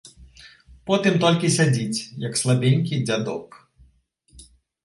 Потым 0.89 1.13
толькі 1.25 1.51
сядзіць, 1.57 2.05
як 2.27 2.33
слабенькі 2.41 3.01
дзядок. 3.11 3.63